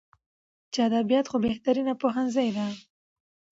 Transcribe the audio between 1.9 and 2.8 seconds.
پوهنځۍ ده.